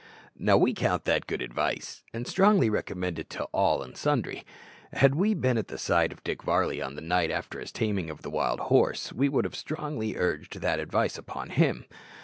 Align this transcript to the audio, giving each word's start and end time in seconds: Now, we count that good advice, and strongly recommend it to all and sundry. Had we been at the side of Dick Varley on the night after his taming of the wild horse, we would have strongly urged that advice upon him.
Now, 0.39 0.57
we 0.57 0.73
count 0.73 1.05
that 1.05 1.27
good 1.27 1.43
advice, 1.43 2.01
and 2.11 2.25
strongly 2.25 2.71
recommend 2.71 3.19
it 3.19 3.29
to 3.29 3.43
all 3.53 3.83
and 3.83 3.95
sundry. 3.95 4.43
Had 4.93 5.13
we 5.13 5.35
been 5.35 5.59
at 5.59 5.67
the 5.67 5.77
side 5.77 6.11
of 6.11 6.23
Dick 6.23 6.41
Varley 6.41 6.81
on 6.81 6.95
the 6.95 7.03
night 7.03 7.29
after 7.29 7.59
his 7.59 7.71
taming 7.71 8.09
of 8.09 8.23
the 8.23 8.31
wild 8.31 8.61
horse, 8.61 9.13
we 9.13 9.29
would 9.29 9.45
have 9.45 9.53
strongly 9.53 10.17
urged 10.17 10.59
that 10.61 10.79
advice 10.79 11.19
upon 11.19 11.51
him. 11.51 11.85